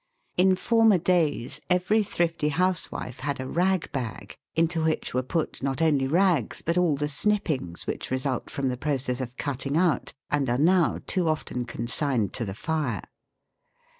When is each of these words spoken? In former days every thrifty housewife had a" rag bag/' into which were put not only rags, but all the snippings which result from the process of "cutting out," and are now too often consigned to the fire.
In 0.35 0.55
former 0.55 0.97
days 0.97 1.61
every 1.69 2.01
thrifty 2.01 2.49
housewife 2.49 3.19
had 3.19 3.39
a" 3.39 3.45
rag 3.61 3.91
bag/' 3.91 4.33
into 4.55 4.83
which 4.83 5.13
were 5.13 5.21
put 5.21 5.61
not 5.61 5.79
only 5.79 6.07
rags, 6.07 6.59
but 6.63 6.75
all 6.75 6.95
the 6.95 7.07
snippings 7.07 7.85
which 7.85 8.09
result 8.09 8.49
from 8.49 8.69
the 8.69 8.77
process 8.81 9.21
of 9.21 9.37
"cutting 9.37 9.77
out," 9.77 10.13
and 10.31 10.49
are 10.49 10.57
now 10.57 11.01
too 11.05 11.29
often 11.29 11.65
consigned 11.65 12.33
to 12.33 12.45
the 12.45 12.55
fire. 12.55 13.03